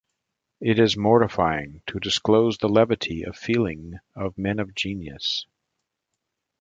It 0.61 0.79
is 0.79 0.97
mortifying 0.97 1.83
to 1.85 1.99
disclose 1.99 2.57
the 2.57 2.67
levity 2.67 3.21
of 3.21 3.35
feeling 3.37 3.99
of 4.15 4.35
men 4.35 4.57
of 4.57 4.73
genius. 4.73 5.45